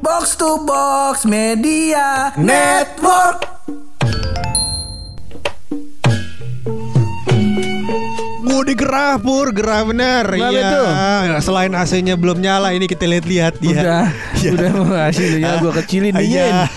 [0.00, 3.44] Box to Box Media Network.
[8.40, 10.24] Mudik gerah pur, gerah bener.
[10.26, 10.64] Kenapa Iya.
[10.64, 10.82] itu?
[11.40, 13.70] Selain AC-nya belum nyala, ini kita lihat-lihat ya.
[13.72, 14.04] Udah,
[14.36, 14.50] Iya.
[14.52, 16.34] udah mau hasilnya gua kecilin dingin.
[16.34, 16.66] Iya.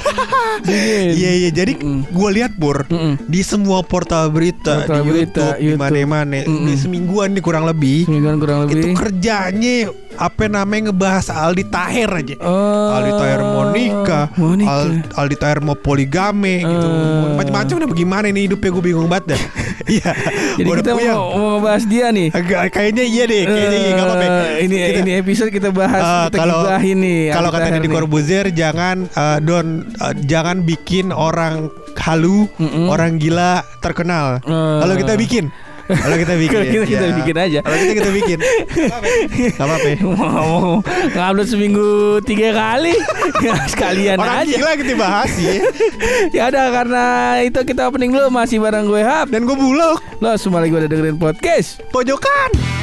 [0.53, 1.11] Dingin.
[1.11, 1.73] Iya iya jadi
[2.05, 3.17] gue lihat pur Mm-mm.
[3.25, 5.81] di semua portal berita Portal di berita, YouTube, di YouTube.
[5.81, 6.65] mana-mana Mm-mm.
[6.69, 8.93] di semingguan nih kurang lebih Semingguan kurang itu lebih.
[8.95, 12.35] kerjanya apa namanya ngebahas Aldi Taher aja.
[12.39, 14.71] Oh, Aldi Taher mau nikah, mau nikah.
[14.71, 16.87] Al- Aldi Taher mau poligame gitu.
[16.87, 17.33] Eh.
[17.33, 19.41] Macam-macam udah bagaimana nih hidupnya gue bingung banget dah.
[19.83, 20.15] Iya.
[20.55, 22.31] Jadi kita mau, mau ngebahas dia nih.
[22.31, 24.23] Agak kayaknya iya deh, kayaknya iya enggak apa-apa.
[24.23, 27.21] Eh, Ini Kita- ini episode kita bahas Eh, kita kalau gibahin nih.
[27.35, 27.91] kalau kata Deddy nih.
[27.91, 31.67] Corbuzier jangan eh, don eh, jangan bikin orang
[31.99, 32.87] halu, Mm-mm.
[32.87, 34.39] orang gila terkenal.
[34.39, 34.77] Eh.
[34.79, 35.51] Kalau kita bikin,
[35.85, 37.15] kalau kita bikin, Kalau kita- kita ya.
[37.15, 37.59] bikin aja.
[37.59, 38.37] Kalau kita kita bikin,
[39.51, 39.89] Gak apa-apa.
[40.13, 41.89] mau ngupload seminggu
[42.23, 42.95] tiga kali
[43.39, 45.53] ya sekalian Orang aja gila kita bahas ya.
[46.31, 47.05] ya udah karena
[47.41, 50.87] itu kita opening dulu masih bareng gue Hap Dan gue bulog lo semua lagi udah
[50.87, 52.82] dengerin podcast pojokan.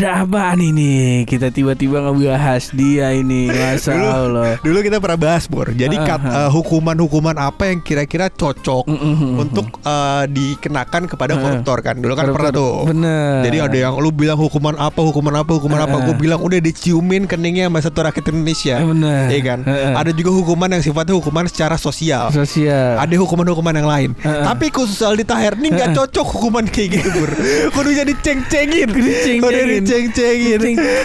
[0.00, 5.68] Ada apaan ini kita tiba-tiba ngebahas dia ini masa Allah Dulu kita pernah bahas Bor.
[5.70, 6.48] Jadi Ah, ah.
[6.48, 11.40] eh, hukuman-hukuman apa yang kira-kira cocok Mm, mm, mm, untuk eh, dikenakan kepada Ah.
[11.44, 12.00] koruptor kan.
[12.00, 12.88] Dulu kan pernah tuh.
[12.88, 15.96] bener Jadi ada yang lu bilang hukuman apa, hukuman apa, hukuman apa.
[15.96, 16.04] Ah.
[16.08, 18.80] Gue bilang udah diciumin keningnya sama satu rakyat Indonesia.
[18.80, 19.58] Bener Iya kan?
[19.68, 19.92] Eh.
[19.92, 22.32] Ada juga hukuman yang sifatnya hukuman secara sosial.
[22.32, 24.10] sosial Ada hukuman-hukuman yang lain.
[24.18, 24.44] Eh.
[24.48, 27.30] Tapi khusus Aldi Taher ini nggak cocok hukuman kayak gitu, Bur.
[27.76, 28.88] Kudu jadi ceng-cengin.
[28.88, 30.60] Kudu diceng-cengin.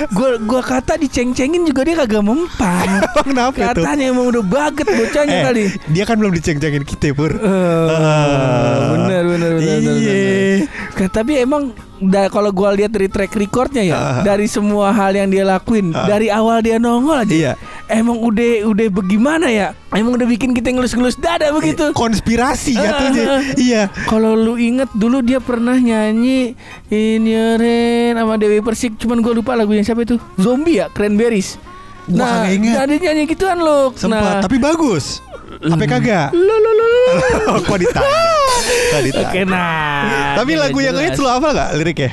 [0.08, 3.82] gue gua kata diceng-cengin juga dia kagak mempan Kenapa tuh?
[3.82, 7.34] katanya emang udah baget bocahnya Eh, kali dia kan belum diceng-cengin kita, Pur.
[7.34, 7.90] Eh,
[8.88, 10.14] bener bener bener bener, Iya.
[10.14, 10.58] bener.
[10.96, 14.22] Ka- Tapi emang da, kalau gua lihat dari track recordnya ya, Ah.
[14.22, 16.06] dari semua hal yang dia lakuin, Ah.
[16.06, 17.54] dari awal dia nongol aja, Iya.
[17.88, 19.68] Emang udah udah bagaimana ya?
[19.92, 21.92] Emang udah bikin kita ngelus-ngelus dada begitu.
[21.92, 23.42] Konspirasi jatuhnya.
[23.58, 23.90] Iya.
[24.06, 26.54] Kalau lu inget dulu dia pernah nyanyi
[26.88, 30.18] In Your Hand sama Dewi Persik, cuman gua lupa lagunya siapa itu?
[30.36, 31.58] Zombie ya, Cranberries.
[32.06, 33.94] Gua Nah, nah, dia nyanyi gituan lu.
[33.94, 35.22] Sempat, Nah, tapi bagus.
[35.56, 36.30] Apa kagak?
[36.32, 37.04] lo, lo, lo, lo.
[37.64, 38.22] Kok ditanya?
[38.92, 39.30] Kok ditanya?
[39.30, 40.36] Oke, nah.
[40.38, 42.12] Tapi lagu yang hits lo apa gak liriknya?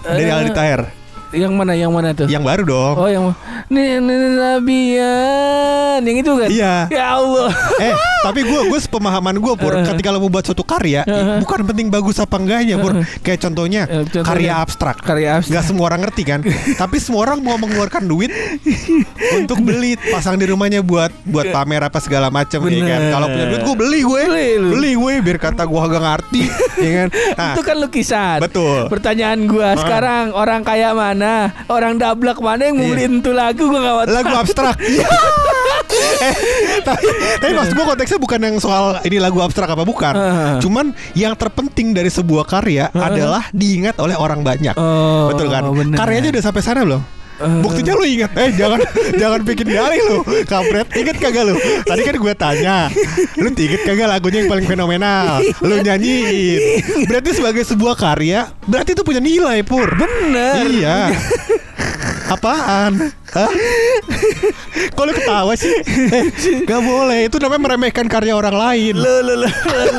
[0.00, 0.80] Dari Eh, Aldi Taher
[1.30, 1.72] Yang mana?
[1.78, 2.26] Yang mana tuh?
[2.26, 3.24] Yang baru dong Oh yang
[4.34, 6.48] Nabian Yang itu kan?
[6.50, 6.74] Iya.
[6.90, 11.02] Ya Allah Eh tapi gue gue pemahaman gue pur ketika lo mau buat suatu karya
[11.38, 14.24] bukan penting bagus apa enggaknya pur kayak contohnya, Eh, contohnya.
[14.24, 14.96] karya abstrak.
[15.00, 15.50] Karya abstrak.
[15.50, 16.40] nggak semua orang ngerti kan?
[16.82, 18.30] Tapi semua orang mau mengeluarkan duit
[19.34, 23.00] untuk beli pasang di rumahnya buat buat pamer apa segala macam ya kan?
[23.10, 24.22] Kalau punya duit gue beli gue.
[24.26, 26.40] Beli beli gue biar kata gue agak ngerti
[26.78, 27.08] ya kan?
[27.32, 28.38] Nah, Itu kan lukisan.
[28.40, 28.80] Betul.
[28.88, 31.52] Pertanyaan gua sekarang Orang kaya mana?
[31.66, 32.92] Orang dablek mana yang mau Iya.
[32.92, 33.64] beliin tuh lagu?
[33.66, 34.12] Gua gak tahu.
[34.12, 34.76] lagu abstrak.
[34.78, 35.04] Eh,
[36.88, 37.06] tapi
[37.40, 40.14] tapi maksud gue konteksnya bukan yang soal ini lagu abstrak apa bukan.
[40.62, 44.74] Cuman yang terpenting dari sebuah karya adalah diingat oleh orang banyak.
[44.76, 45.66] Oh, betul kan?
[45.70, 45.96] bener.
[45.96, 47.02] karyanya udah sampai sana belum?
[47.40, 47.60] Eh.
[47.64, 48.30] Buktinya lu ingat.
[48.36, 48.84] Eh jangan
[49.20, 50.92] Jangan bikin dalih lu Kampret.
[50.92, 51.56] Ingat kagak lu?
[51.88, 52.76] Tadi kan gue tanya
[53.40, 55.40] Lu inget kagak lagunya yang paling fenomenal?
[55.64, 56.84] Lu nyanyiin.
[57.08, 59.88] Berarti sebagai sebuah karya Berarti itu punya nilai Pur.
[59.96, 60.68] Bener.
[60.68, 60.98] Iya
[62.30, 63.10] Apaan?
[63.28, 63.50] Hah?
[64.90, 65.70] Kok lu ketawa sih?
[65.86, 66.24] Eh,
[66.62, 69.48] gak boleh Itu namanya meremehkan karya orang lain Lo lo lo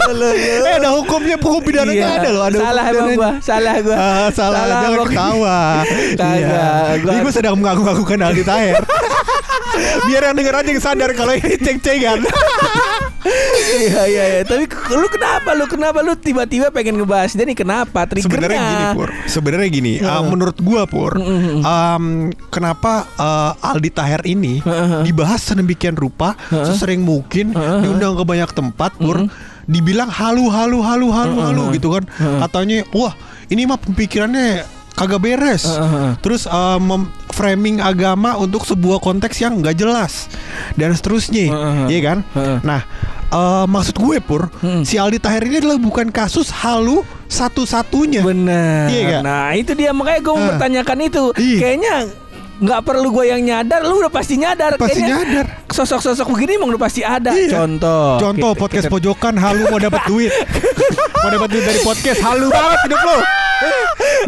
[0.10, 0.28] lo lo
[0.62, 2.18] Eh ada hukumnya Hukum pidananya Iya.
[2.18, 5.08] ada loh ada Salah emang gua Salah gua Ah, salah, jangan pokoknya.
[5.12, 5.60] ketawa.
[6.14, 6.70] Kagak, Iya.
[6.98, 8.76] gua- Ini gue sedang mengaku-ngakukan Aldi Taher.
[10.04, 12.20] Biar yang denger aja yang sadar kalau ini ceng-cengan.
[13.22, 18.06] Iya iya iya Tapi lu kenapa Lu kenapa Lu tiba-tiba pengen ngebahas dia nih Kenapa
[18.06, 19.10] Triggernya Sebenarnya gini Pur.
[19.26, 19.94] Sebenarnya gini.
[20.02, 22.04] uh, menurut gua Pur, um,
[22.50, 24.60] kenapa uh, Aldi Taher ini
[25.02, 29.30] dibahas sedemikian rupa, sesering mungkin, diundang ke banyak tempat Pur.
[29.64, 32.04] Dibilang halu halu halu halu halu gitu kan.
[32.18, 33.14] Katanya, wah
[33.48, 35.64] ini mah pemikirannya kagak beres.
[35.64, 36.20] Heeh.
[36.20, 40.28] Terus uh, mem- framing agama untuk sebuah konteks yang nggak jelas
[40.76, 41.86] dan seterusnya, Heeh.
[41.88, 42.18] iya kan?
[42.36, 42.58] Heeh.
[42.62, 42.84] Nah,
[43.32, 44.84] uh, maksud gue pur, Hmm.
[44.84, 48.22] si Aldi Taher ini adalah bukan kasus halu satu-satunya.
[48.22, 48.88] Benar.
[48.92, 49.20] Iya?
[49.24, 51.24] Nah itu dia makanya gue mempertanyakan itu.
[51.36, 51.58] Iya.
[51.60, 51.96] Kayaknya
[52.62, 54.78] nggak perlu gue yang nyadar, lu udah pasti nyadar.
[54.78, 55.46] Pasti Kayaknya nyadar.
[55.74, 57.34] Sosok-sosok begini emang udah pasti ada.
[57.34, 57.58] Iya.
[57.58, 58.22] Contoh.
[58.22, 60.30] Contoh Kita- podcast kita- pojokan halu mau dapat duit.
[61.22, 63.18] mau dapat duit dari podcast halu banget hidup lo.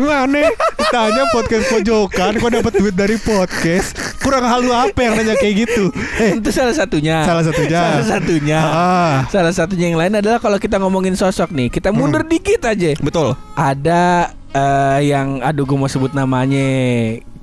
[0.04, 0.46] Aneh
[0.78, 5.90] Ditanya podcast pojokan Kok dapat duit dari podcast Kurang halu apa yang nanya kayak gitu
[6.22, 7.26] Eh Itu salah satunya.
[7.26, 7.82] Salah satunya.
[7.82, 8.60] Salah satunya.
[8.62, 9.16] Ah.
[9.34, 12.94] Salah satunya yang lain adalah kalau kita ngomongin sosok nih, kita mundur dikit aja.
[13.02, 16.70] Betul Ada eh, yang aduh gue mau sebut namanya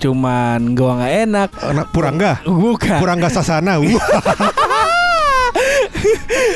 [0.00, 1.48] cuman gua nggak enak.
[1.60, 2.98] Anak Purangga Bukan.
[2.98, 3.90] Purangga Sasana Wah.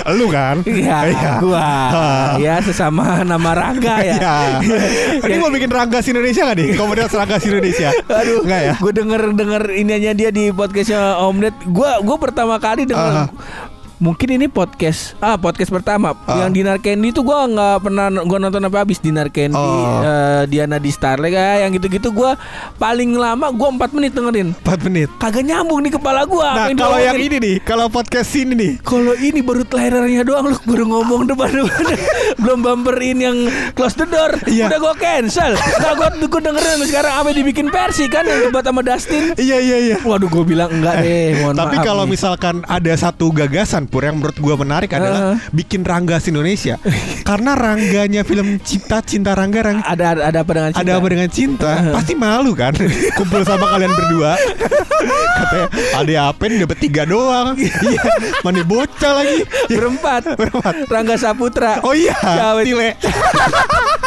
[0.04, 1.60] Lu kan Iya, gua.
[1.60, 2.32] Ah.
[2.36, 4.16] Ya sesama nama Rangga ya.
[4.16, 4.34] Iya
[5.28, 6.76] Ini mau bikin Rangga si Indonesia gak nih?
[6.76, 8.74] Komunitas Rangga si Indonesia Aduh, Enggak ya?
[8.80, 11.56] Gue denger denger ininya dia di podcastnya Om Ded.
[11.68, 13.12] Gue gue pertama kali denger.
[13.24, 13.28] Ah.
[14.04, 16.12] Mungkin ini podcast ah podcast pertama.
[16.24, 16.44] Ah.
[16.44, 20.04] yang Dinar Candy itu gue nggak pernah gue nonton apa habis Dinar Candy Oh.
[20.04, 22.30] eh, Diana di Starlight kayak yang gitu-gitu gue
[22.76, 24.52] paling lama gue 4 menit dengerin.
[24.60, 25.08] 4 menit?
[25.16, 28.72] Kagak nyambung di kepala gue Nah kalau yang ini nih Kalau podcast ini nih.
[28.78, 31.84] Kalau ini baru trailernya doang lu baru ngomong depan-depan.
[32.36, 33.36] Belum bumperin yang
[33.72, 34.36] close the door.
[34.44, 34.68] Iya.
[34.68, 35.56] udah gue cancel.
[35.56, 39.32] Udah gue gue dengerin sekarang apa dibikin versi kan yang debat sama Dustin.
[39.34, 39.96] Iya iya iya.
[39.98, 42.12] Waduh gue bilang enggak deh mohon Tapi kalau nih.
[42.12, 46.82] misalkan ada satu gagasan pur yang menurut gua menarik adalah bikin Rangga si Indonesia.
[47.30, 50.82] Karena Rangganya film Cinta Cinta Rangga Rang ada ada, ada apa dengan cinta?
[50.82, 51.70] ada apa dengan cinta?
[51.94, 52.74] Pasti malu kan?
[53.22, 54.34] Kumpul sama kalian berdua.
[55.38, 57.54] Katanya ada apa nih dapat tiga doang.
[57.54, 58.02] Iya.
[58.42, 59.46] Mana bocah lagi?
[59.70, 60.34] Berempat.
[60.34, 60.74] Berempat.
[60.90, 61.78] Rangga Saputra.
[61.86, 62.18] Oh iya?
[62.18, 62.98] Tile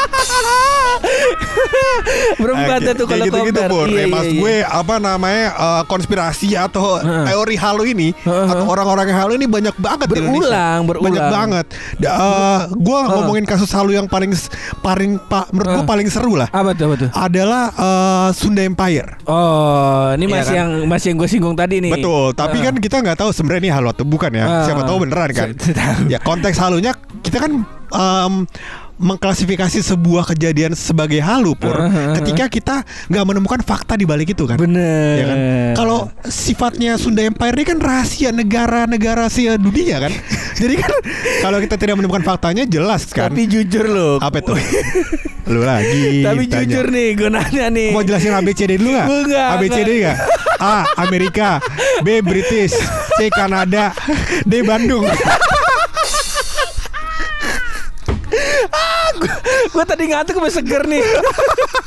[2.38, 3.72] berempat Kayak- itu kalau gitu-gitu compare.
[3.72, 3.86] Pur.
[3.88, 4.38] Iya, Eh, iya, mas iya.
[4.38, 8.46] gue apa namanya eh, konspirasi atau teori halu ini Heeh.
[8.48, 10.48] atau orang-orang yang halu ini banyak banget di Indonesia.
[10.48, 11.06] Berulang, berulang.
[11.06, 11.66] Banyak banget.
[11.98, 14.32] Da- eh, gue ngomongin kasus halu yang paling
[14.80, 19.22] paling pak menurut gue paling seru lah apa tuh apa tuh adalah eh, Sunda Empire.
[19.26, 20.58] oh ini Iya masih kan?
[20.58, 23.70] yang masih yang gue singgung tadi nih Betul, tapi kan kita nggak tahu sebenarnya ini
[23.72, 24.46] halu atau bukan ya.
[24.64, 25.48] Siapa tahu beneran kan.
[26.08, 27.52] Ya konteks halunya kita kan
[27.90, 28.34] em,
[28.98, 32.16] mengklasifikasi sebuah kejadian sebagai halu pur ah, ah.
[32.18, 32.76] ketika kita
[33.14, 34.58] nggak menemukan fakta di balik itu kan.
[34.58, 35.38] bener Ya kan?
[35.78, 40.14] Kalau sifatnya Sunda Empire ini kan rahasia negara-negara se dunia kan.
[40.62, 40.94] Jadi kan
[41.46, 43.30] kalau kita tidak menemukan faktanya jelas kan.
[43.30, 44.54] tapi jujur loh apa itu?
[45.54, 46.28] Lu lagi.
[46.28, 46.60] Tapi tanya.
[46.60, 47.90] jujur nih, gue nanya nih.
[47.96, 49.08] Mau jelasin ABCD dulu nggak?
[49.08, 50.18] Enggak, ABCD nggak?
[50.60, 50.78] A.
[51.00, 51.50] Amerika
[52.04, 52.20] B.
[52.20, 52.76] British
[53.16, 53.32] C.
[53.32, 53.96] Kanada
[54.44, 54.60] D.
[54.66, 55.08] Bandung
[59.78, 61.06] gue tadi ngantuk sampai seger nih.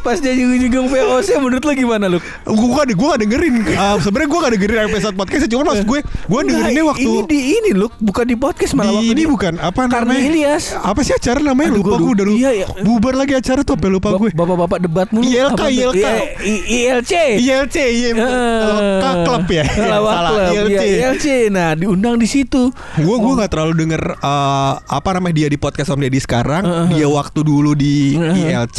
[0.00, 2.18] Pas dia nyinggung VOC menurut lo gimana lu?
[2.44, 6.00] Gue gak, gue gak dengerin uh, Sebenernya gue gak dengerin episode podcastnya Cuma maksud gue
[6.04, 9.26] Gue dengerinnya waktu ini di ini lu bukan di podcast malah di waktu ini di-
[9.26, 10.64] bukan apa Karena namanya Ilyas.
[10.74, 12.38] apa sih acara namanya Aduh, lupa gue udah lupa.
[12.38, 12.66] Iya, iya.
[12.80, 15.24] bubar lagi acara tuh apa lupa gue Bapak-bapak debat mulu.
[15.24, 15.60] ILK?
[15.62, 15.94] ILK.
[15.96, 16.12] Iya,
[16.42, 17.12] I- ILC.
[17.40, 20.80] ILC iya Lawak klub ya Lawak salah Club, ILC iya,
[21.10, 21.26] ILC.
[21.48, 22.62] Nah, diundang di situ.
[22.94, 27.06] gue gue nggak terlalu denger eh, apa namanya dia di podcast Om Deddy sekarang dia
[27.06, 28.78] waktu dulu di ILC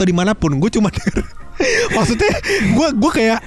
[0.00, 0.88] atau di mana pun gue cuma
[1.96, 2.30] maksudnya
[2.70, 3.38] gue gue kayak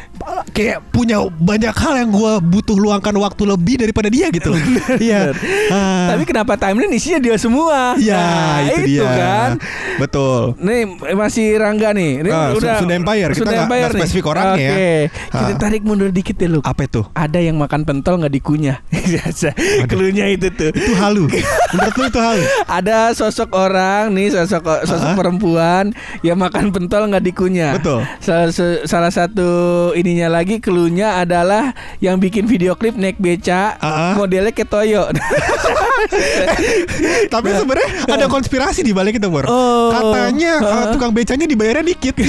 [0.49, 4.53] kayak punya banyak hal yang gue butuh luangkan waktu lebih daripada dia gitu
[5.01, 5.33] iya
[5.65, 6.13] Ah.
[6.13, 7.95] Tapi kenapa timeline isinya dia semua?
[7.95, 9.49] Iya Nah, itu, dia kan.
[9.97, 12.21] betul Nih masih Rangga nih.
[12.21, 13.31] Ini Ah, Sunda Empire.
[13.31, 14.01] Kita Sunda nggak- Empire nggak nih.
[14.01, 14.71] spesifik orangnya ya.
[14.71, 14.93] Oke.
[15.31, 15.57] Kita Ah.
[15.57, 16.59] tarik mundur dikit ya lu.
[16.61, 18.77] apa itu Ada yang makan pentol nggak dikunyah.
[18.93, 19.49] Biasa.
[19.85, 20.71] Keluhnya itu tuh.
[20.71, 21.25] itu halu
[21.71, 25.15] menurut lu itu halu Ada sosok orang nih sosok sosok Ah.
[25.15, 25.85] perempuan
[26.21, 27.73] yang makan pentol nggak dikunyah.
[27.75, 28.02] Betul.
[28.19, 28.49] Salah,
[28.83, 29.49] salah satu
[29.93, 34.13] ininya lagi keluhnya adalah yang bikin video klip naik beca Ah.
[34.15, 35.03] modelnya kayak Toyo.
[37.33, 39.45] Tapi sebenarnya ada konspirasi di balik itu, Bor.
[39.47, 39.91] Oh.
[39.91, 42.15] Katanya uh, tukang becanya dibayarnya dikit.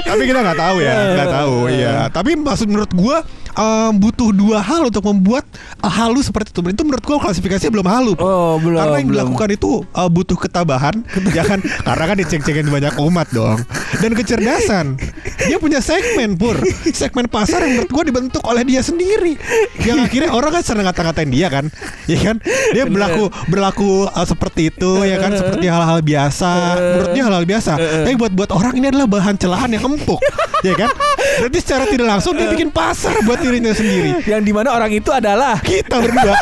[0.00, 1.54] Tapi kita nggak tahu ya, nggak tahu.
[1.70, 1.94] Iya.
[2.10, 3.22] Tapi maksud menurut gua
[3.56, 5.46] um, butuh dua hal untuk membuat
[5.80, 6.60] uh, halu seperti itu.
[6.70, 8.12] Itu menurut gua klasifikasinya belum halu.
[8.20, 9.16] Oh, belum, Karena yang belum.
[9.32, 11.02] dilakukan itu uh, butuh ketabahan,
[11.32, 11.58] ya kan?
[11.62, 13.58] Karena kan dicek-cekin banyak umat dong.
[13.98, 15.00] Dan kecerdasan.
[15.48, 16.56] Dia punya segmen pur,
[16.92, 19.40] segmen pasar yang menurut gua dibentuk oleh dia sendiri.
[19.80, 21.64] Yang akhirnya orang kan sering ngata-ngatain dia kan,
[22.04, 22.36] ya kan?
[22.76, 25.32] Dia berlaku berlaku uh, seperti itu, ya kan?
[25.32, 26.50] Seperti hal-hal biasa.
[26.76, 27.72] Menurutnya hal-hal biasa.
[28.04, 30.20] Tapi buat buat orang ini adalah bahan celaan yang empuk,
[30.60, 30.92] ya kan?
[31.40, 34.10] Berarti secara tidak langsung dia bikin pasar buat dirinya sendiri.
[34.24, 36.36] yang di mana orang itu adalah Kita berdua.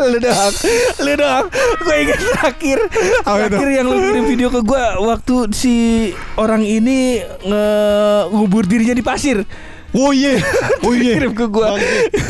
[0.00, 0.52] lu dong,
[1.02, 1.44] lu dong.
[1.82, 2.78] Gue ingat terakhir,
[3.44, 3.50] itu?
[3.52, 5.74] terakhir yang lu kirim video ke gue waktu si
[6.36, 7.20] orang ini
[8.30, 9.42] ngubur dirinya di pasir.
[9.90, 10.38] Oh iya,
[10.86, 11.18] oh iya.
[11.18, 11.74] Kirim ke gua.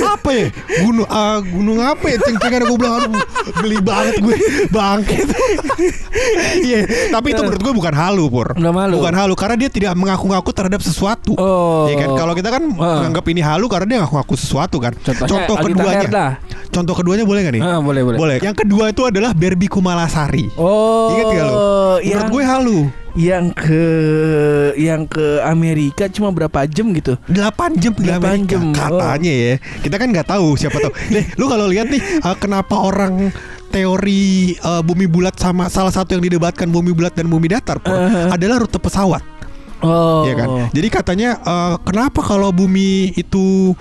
[0.00, 0.48] Apa ya?
[0.80, 2.16] Gunung, ah, gunung apa ya?
[2.24, 3.20] Ceng-cengan gue bilang, aduh,
[3.60, 4.36] geli banget gue,
[4.72, 5.28] bangke.
[6.64, 8.56] Iya, tapi itu menurut gue bukan halu, pur.
[8.56, 8.96] Bukan halu.
[8.96, 11.36] Bukan halu, karena dia tidak mengaku-ngaku terhadap sesuatu.
[11.36, 11.84] Oh.
[11.92, 12.08] Iya kan?
[12.16, 14.96] Kalau kita kan menganggap ini halu karena dia ngaku-ngaku sesuatu kan.
[14.96, 16.00] Contohnya Contoh keduanya.
[16.00, 16.32] Taher dah.
[16.70, 17.62] Contoh keduanya boleh gak nih?
[17.66, 18.18] Ah, boleh, boleh.
[18.18, 18.36] Boleh.
[18.40, 20.48] Yang kedua itu adalah Barbie Kumalasari.
[20.56, 21.12] Oh.
[21.12, 21.54] Ingat gak lo?
[22.00, 22.80] Menurut yang, gue halu.
[23.12, 23.84] Yang ke
[24.76, 27.18] yang ke Amerika cuma berapa jam gitu?
[27.26, 28.62] 8 jam Delapan Amerika jam.
[28.62, 28.74] Oh.
[28.74, 29.54] katanya ya.
[29.82, 30.92] Kita kan nggak tahu siapa tahu.
[31.14, 33.34] Nih, lu kalau lihat nih uh, kenapa orang
[33.70, 37.94] teori uh, bumi bulat sama salah satu yang didebatkan bumi bulat dan bumi datar Pur,
[37.94, 38.34] Uh-huh.
[38.34, 39.22] adalah rute pesawat,
[39.80, 40.26] Oh.
[40.26, 40.48] ya kan?
[40.70, 43.72] Jadi katanya uh, kenapa kalau bumi itu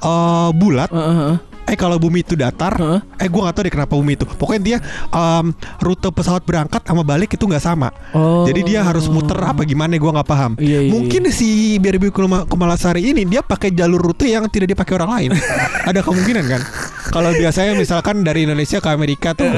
[0.00, 1.51] uh, bulat Heeh.
[1.62, 3.00] Eh kalau bumi itu datar, Heeh.
[3.16, 4.26] eh gue gak tahu deh kenapa bumi itu.
[4.26, 4.78] Pokoknya dia
[5.08, 7.88] um, rute pesawat berangkat sama balik itu nggak sama.
[8.12, 8.42] Oh.
[8.44, 10.52] Jadi dia harus muter apa gimana gue nggak paham.
[10.58, 14.98] Iya, iya, Mungkin si Barbie Kuma- Kumalasari ini dia pakai jalur rute yang tidak dipakai
[14.98, 15.30] orang lain.
[15.88, 16.62] Ada kemungkinan kan?
[17.08, 19.48] Kalau biasanya misalkan dari Indonesia ke Amerika tuh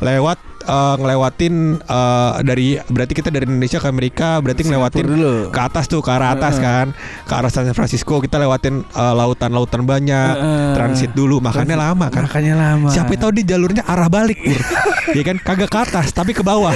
[0.00, 5.34] lewat eh, ngelewatin eh, dari berarti kita dari Indonesia ke Amerika berarti ngelewatin dulu.
[5.50, 6.94] ke atas tuh ke arah atas kan.
[7.22, 10.72] Ke arah San Francisco kita lewatin eh, lautan-lautan banyak Heeh.
[10.74, 11.38] transit dulu.
[11.38, 12.24] Makanya lama kan.
[12.24, 12.88] Makanya lama.
[12.88, 14.58] Siapa tahu di jalurnya arah balik pur.
[15.12, 15.36] Ya kan?
[15.36, 16.72] Kagak ke atas tapi ke bawah.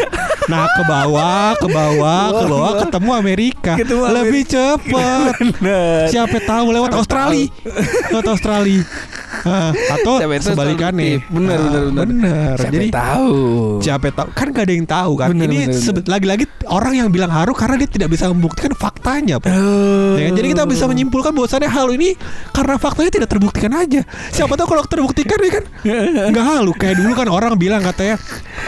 [0.51, 3.73] Nah ke bawah ke bawah ke bawah ketemu Amerika.
[3.79, 5.33] Ketemu Lebih cepet.
[5.41, 6.11] Bener.
[6.11, 7.49] Siapa tahu lewat Australia.
[8.11, 8.83] Lewat Australia.
[9.47, 11.23] Ah, Atau sebalikannya.
[11.31, 12.07] Bener, Ah, bener, bener.
[12.09, 12.55] Bener.
[12.59, 13.76] Siapa Jadi tahu.
[13.81, 15.59] Siapa tahu kan gak ada yang tahu kan Bener, Ini
[16.07, 19.41] lagi-lagi orang yang bilang haru Karena dia tidak bisa membuktikan faktanya.
[19.43, 20.15] Oh.
[20.19, 20.35] Ya kan?
[20.37, 22.19] Jadi kita bisa menyimpulkan bahwasannya hal ini
[22.53, 24.03] karena faktanya tidak terbuktikan aja.
[24.33, 25.65] Siapa tahu kalau terbuktikan ya kan
[26.33, 26.73] nggak halu.
[26.77, 28.17] Kayak dulu kan orang bilang katanya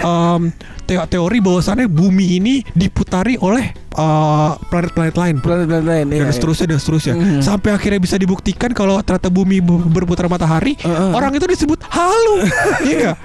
[0.03, 5.35] teo- teori bahwasannya bumi ini diputari oleh eh, planet-planet lain.
[5.39, 6.07] Planet-planet lain.
[6.09, 6.33] iya, Dan iya.
[6.33, 7.41] seterusnya dan seterusnya Mhm.
[7.41, 11.11] Sampai akhirnya bisa dibuktikan Kalau ternyata bumi bu- berputar matahari Heeh.
[11.11, 12.47] Orang itu disebut halu
[12.89, 13.19] Iya?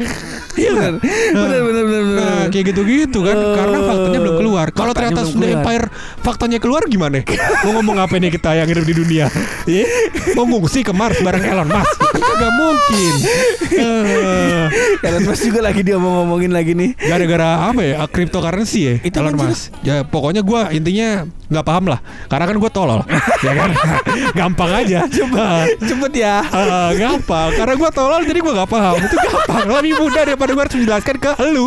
[0.53, 0.91] Iya nggak?
[1.31, 2.17] Bener, bener, bener, bener.
[2.17, 5.49] Nah kayak gitu-gitu kan Karena faktanya belum keluar Kalau ternyata sudah.
[5.55, 5.85] Empire
[6.19, 7.21] Faktanya keluar gimana?
[7.61, 9.29] Mau ngomong apa nih kita yang hidup di dunia?
[9.63, 9.85] Iya?
[10.33, 11.95] Mau ngungsi ke Mars bareng Elon Musk?
[12.13, 13.13] Gak mungkin
[13.73, 14.65] Eh,
[15.01, 16.93] Elon Musk juga lagi dia mau ngomongin lagi nih.
[16.99, 17.95] Gara-gara apa ya?
[18.07, 18.93] Cryptocurrency ya?
[19.01, 19.73] Itu Elon Musk.
[19.81, 23.01] Ya pokoknya gue intinya nggak paham lah Karena kan gue tolol.
[23.45, 23.69] Ya kan?
[24.39, 25.05] Gampang aja.
[25.05, 26.41] Coba Cepet ya.
[26.43, 27.53] Ah, gampang.
[27.53, 28.95] Karena gue tolol jadi gue gak paham.
[28.97, 31.65] Itu gampang lebih mudah daripada gue harus menjelaskan ke lu.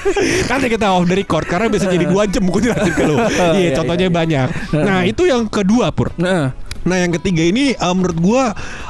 [0.50, 3.16] Nanti kita off the record karena bisa jadi dua jam gue jelasin ke lu.
[3.38, 4.14] Iya Iya, contohnya iya.
[4.14, 4.48] banyak.
[4.74, 6.10] Nah itu yang kedua pur.
[6.16, 6.50] Nah,
[6.82, 8.42] nah yang ketiga ini eh, menurut gue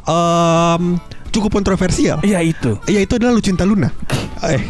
[0.06, 0.82] em,
[1.28, 2.22] cukup kontroversial.
[2.22, 2.78] Iya itu.
[2.86, 3.90] ya itu adalah Lucinta Luna.
[4.46, 4.62] eh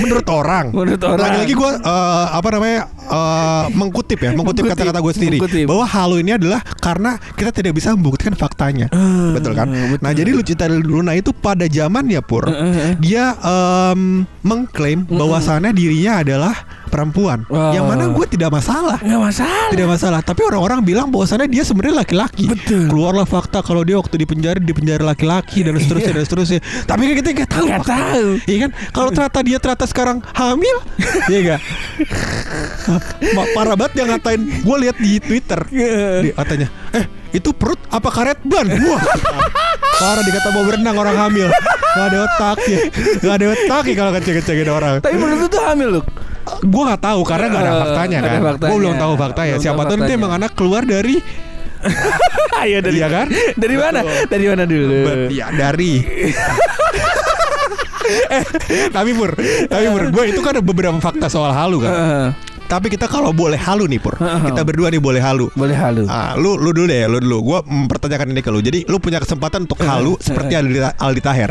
[0.00, 1.20] menurut orang Menurut orang.
[1.20, 5.64] lagi-lagi gue eh, apa namanya eh, mengkutip ya mengkutip kata-kata gue sendiri mengkutip.
[5.64, 9.98] bahwa halu ini adalah karena kita tidak bisa membuktikan faktanya Ah, betul kan betul.
[9.98, 12.94] nah jadi Lucinta Luna itu pada zamannya pur Eh, eh, eh.
[12.98, 16.54] dia em, mengklaim bahwasannya dirinya adalah
[16.86, 17.70] perempuan Wah.
[17.70, 19.68] yang mana gue tidak masalah Nggak masalah.
[19.70, 22.86] tidak masalah tapi orang-orang bilang bahwasannya dia sebenarnya laki-laki Betul.
[22.86, 27.06] keluarlah fakta kalau dia waktu di penjara di penjara laki-laki dan seterusnya dan seterusnya tapi
[27.06, 28.26] kan kita nggak tahu Nggak tahu.
[28.44, 30.76] iya kan kalau ternyata dia ternyata sekarang hamil
[31.30, 31.60] iya enggak
[33.50, 35.98] parah banget dia ngatain gue lihat di twitter Iya.
[36.20, 39.00] dia katanya eh itu perut apa karet ban wah
[39.94, 41.48] parah dikata mau berenang orang hamil
[41.90, 42.78] Gak ada otak ya
[43.18, 46.00] Gak ada otak ya kalau ngecek-ngecekin orang Tapi menurut lu tuh hamil lu.
[46.62, 48.70] Gue gak tahu karena gak ada Eh, faktanya kan ada faktanya.
[48.70, 50.14] Gue belum tahu faktanya Siapa tahu nanti faktanya.
[50.16, 51.18] emang anak keluar dari
[52.56, 53.26] Ayo dari Iya kan?
[53.56, 54.00] Dari mana?
[54.06, 54.94] Dari mana dulu?
[55.28, 55.92] Ya dari
[58.30, 58.44] eh,
[58.88, 59.30] Tapi Pur
[59.66, 62.26] Tapi Pur Gue itu kan ada beberapa fakta soal halu kan Heeh.
[62.70, 64.14] Tapi kita kalau boleh halu nih Pur.
[64.14, 66.06] Kita berdua nih boleh halu Boleh halu.
[66.06, 67.38] Ah, lu lu dulu deh, lu dulu.
[67.42, 68.62] Gua mempertanyakan ini ke lu.
[68.62, 71.50] Jadi lu punya kesempatan untuk halu seperti Aldi, Aldi Taher.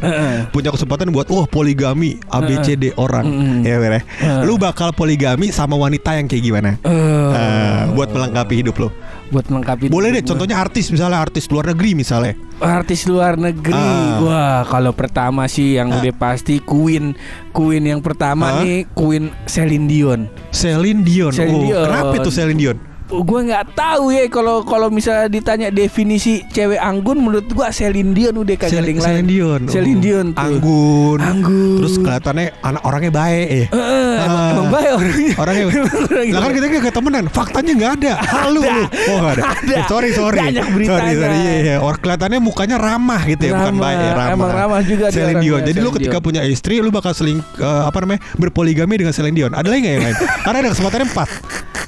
[0.56, 3.28] Punya kesempatan buat wah poligami ABCD orang.
[3.68, 4.02] Ya, Ber, ya.
[4.48, 6.72] Lu bakal poligami sama wanita yang kayak gimana?
[6.88, 8.90] Ah, buat melengkapi hidup lu.
[9.30, 12.34] buat melengkapi Boleh deh, contohnya artis misalnya artis luar negeri misalnya.
[12.60, 13.74] Artis luar negeri.
[13.74, 14.20] Ah.
[14.20, 16.00] Wah, kalau pertama sih yang Ah.
[16.00, 17.16] udah pasti Queen.
[17.52, 18.64] Queen yang pertama Ah.
[18.64, 20.22] nih Queen Celine Dion.
[20.52, 21.32] Celine Dion.
[21.32, 21.86] Celine oh, Dion.
[21.88, 22.78] kenapa itu Celine Dion?
[23.10, 28.38] Gue nggak tahu ya kalau kalau misalnya ditanya definisi cewek anggun menurut gua Celine Dion
[28.38, 29.02] udah kagak yang lain.
[29.02, 29.62] Celine Dion.
[29.66, 30.40] Celine Oh, Dion tuh.
[30.40, 31.18] Anggun.
[31.20, 31.78] Anggun.
[31.80, 33.66] Terus kelihatannya anak orangnya baik eh.
[33.68, 35.34] Eh, emang, emang baik orangnya.
[35.36, 35.64] Orangnya
[36.30, 39.74] Lah kan kita gak temenan Faktanya gak ada Halu lu Oh gak ada, Ada.
[39.74, 41.00] Eh, Sorry sorry Banyak beritanya.
[41.00, 43.82] Sorry sorry Iya iya Or, Kelihatannya mukanya ramah gitu ya Bukan Ramah.
[43.82, 46.26] baik ya, ramah Emang ramah juga Celine Dion Jadi lu Celine ketika Dion.
[46.26, 49.94] punya istri Lu bakal seling eh, Apa namanya Berpoligami dengan Celine Dion Ada lagi gak
[49.94, 51.30] yang lain Karena ada kesempatannya empat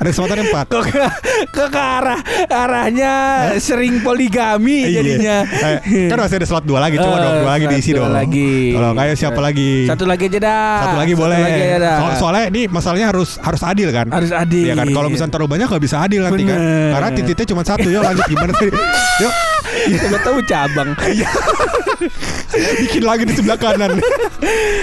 [0.02, 0.66] Ada kesempatan empat.
[0.66, 1.06] Kok ke,
[1.48, 2.18] ke, ke arah
[2.50, 3.14] arahnya
[3.58, 4.98] sering poligami Iya.
[4.98, 5.38] jadinya.
[5.46, 8.18] Eh, kan masih ada slot dua lagi, coba Eh, dong dua lagi diisi dua dong.
[8.18, 8.74] lagi.
[8.74, 9.72] Kalau kayak siapa lagi?
[9.86, 10.74] Satu lagi aja dah.
[10.82, 11.38] Satu lagi boleh.
[11.38, 11.98] lagi aja dah.
[12.02, 14.10] So- soalnya ini masalahnya harus harus adil kan?
[14.10, 14.66] Harus adil.
[14.66, 14.88] Iya kan?
[14.90, 16.58] Kalau misalnya terlalu banyak nggak bisa adil nanti kan?
[16.58, 16.90] Bener.
[16.92, 18.00] Karena titiknya cuma satu ya.
[18.02, 18.70] Lanjut gimana sih?
[19.22, 19.32] Yuk,
[20.02, 20.90] Coba tahu cabang.
[21.02, 21.30] Iya.
[22.82, 23.98] bikin lagi di sebelah kanan.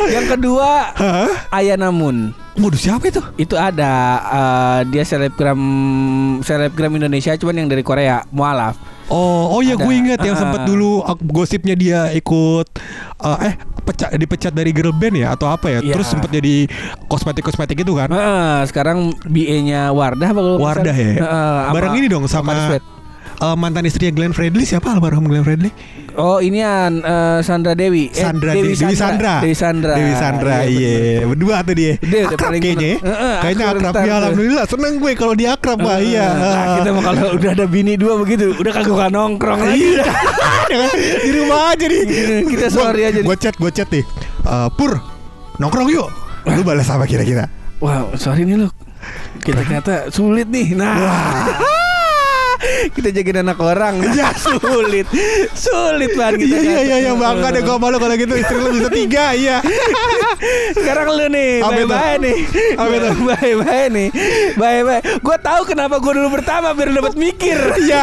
[0.07, 1.29] Yang kedua, Hah?
[1.51, 2.31] Ayana Moon.
[2.55, 3.23] Modus siapa itu?
[3.37, 5.59] Itu ada eh, dia selebgram
[6.43, 8.75] selebgram Indonesia cuman yang dari Korea, mualaf.
[9.09, 10.41] Oh, oh ya gue inget yang Ah.
[10.43, 12.67] sempat dulu gosipnya dia ikut
[13.25, 15.79] eh, eh pecat dipecat dari girl band ya atau apa ya?
[15.81, 15.97] Iya.
[15.97, 16.69] Terus sempat jadi
[17.09, 18.13] kosmetik-kosmetik itu kan?
[18.13, 21.15] Heeh, sekarang BA-nya Wardah apa Wardah ya.
[21.19, 22.77] Sama Bareng ini dong sama
[23.39, 25.71] Eh, mantan istrinya Glenn Fredly siapa almarhum Glenn Fredly?
[26.19, 28.11] Oh, inian eh, Sandra Dewi.
[28.11, 29.35] Eh, Sandra Dewi, Dewi Sandra.
[29.39, 29.95] Dewi Sandra.
[29.95, 31.23] Dewi Sandra, iya.
[31.23, 31.95] Berdua tuh dia.
[32.03, 32.91] Dia udah akrab paling kayaknya.
[32.91, 32.97] ya.
[32.99, 34.65] Heeh, Kayaknya akrab akrab ya alhamdulillah.
[34.67, 36.27] Seneng gue kalau dia akrab mah iya.
[36.35, 39.79] Nah, kita mah kalau udah ada bini dua begitu, udah kagak gak nongkrong lagi.
[39.79, 40.05] Iya.
[41.25, 42.03] di rumah aja nih.
[42.51, 43.21] Kita sorry aja.
[43.23, 44.03] Gue chat, gue chat nih.
[44.43, 44.99] Eh, Pur,
[45.63, 46.11] nongkrong yuk.
[46.43, 47.47] Lu balas apa kira-kira?
[47.79, 48.75] Wow, sorry nih lo.
[49.39, 50.75] Kita ternyata sulit nih.
[50.75, 51.78] Nah.
[52.95, 55.07] Kita jagain anak orang nah, sulit
[55.55, 58.75] sulit banget kita Iya iya iya iya bangga deh gue malu kalau gitu istri lu
[58.75, 59.63] bisa tiga iya.
[60.77, 62.37] sekarang lu nih bye bye nih
[62.77, 64.09] bye bye nih
[64.59, 68.03] bye bye gue tahu kenapa gue dulu pertama biar dapat mikir Iya.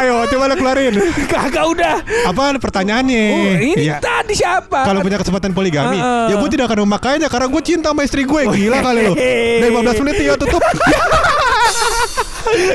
[0.00, 0.94] Ayo coba lu keluarin.
[1.32, 1.96] kagak udah
[2.30, 3.24] Apa pertanyaannya?
[3.30, 4.00] oh, ini Iya.
[4.00, 6.26] tadi siapa Kalau punya kesempatan poligami, Heeh.
[6.32, 8.42] ya gue tidak akan memakainya karena gue cinta sama istri gue.
[8.48, 9.12] Gila kali lo.
[9.14, 10.62] Dari 15 menit ya tutup.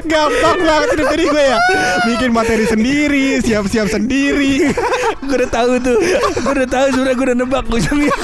[0.04, 1.58] Gampang banget hidup jadi gue ya.
[2.06, 4.74] Bikin materi sendiri, siap-siap sendiri.
[5.20, 5.98] gue udah tahu tuh
[6.36, 8.18] gue udah tahu sebenarnya gue udah nebak ujungnya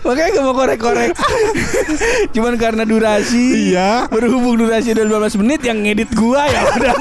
[0.00, 1.12] makanya gak mau korek-korek
[2.30, 4.06] cuman karena durasi Iya.
[4.08, 6.94] berhubung durasi udah 15 menit yang ngedit gua ya udah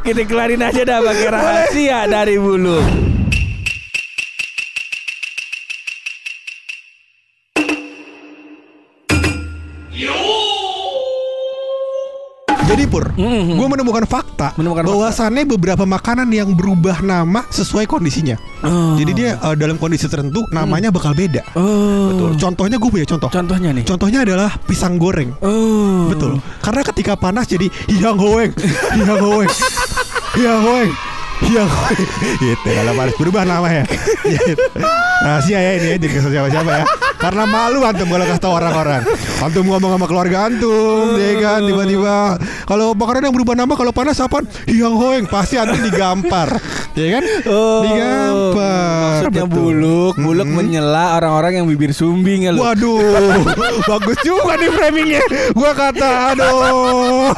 [0.00, 2.78] kita kelarin aja dah pakai rahasia dari bulu
[12.72, 13.60] Jadi Pur, Mhm.
[13.60, 18.40] gue menemukan fakta Menemukan bahwasannya beberapa makanan yang berubah nama sesuai kondisinya.
[18.64, 18.96] Oh.
[18.96, 21.44] Jadi dia eh, dalam kondisi tertentu namanya bakal beda.
[21.52, 22.30] oh Betul.
[22.40, 23.28] Contohnya gue punya contoh.
[23.28, 25.36] contohnya nih Contohnya adalah pisang goreng.
[25.44, 26.40] oh Betul.
[26.58, 28.56] Karena ketika panas jadi hiang hoeng,
[28.96, 29.50] hiang hoeng,
[30.32, 30.90] hiang hoeng,
[31.44, 32.08] hoeng.
[32.40, 32.66] Gitu.
[32.66, 33.84] Kalau panas berubah namanya.
[34.24, 34.56] Gitu.
[35.22, 36.84] Rahasia ya ini ya, jadi kesel siapa-siapa ya.
[37.14, 39.06] Karena malu antum kalau kasih tahu orang-orang.
[39.38, 42.14] Antum ngomong sama keluarga antum, ya kan tiba-tiba
[42.64, 44.42] kalau makanan yang berubah nama kalau panas apa?
[44.64, 46.48] Hiang hoeng pasti antum digampar.
[46.92, 47.24] Ya kan?
[47.48, 49.24] Oh, Digampar.
[49.24, 49.56] Maksudnya Betul.
[49.56, 50.60] buluk, buluk Mm-mm.
[50.60, 52.60] menyela orang-orang yang bibir sumbing ya lu.
[52.60, 53.40] Waduh,
[53.88, 55.24] bagus juga nih framingnya.
[55.56, 57.32] Gua kata, aduh.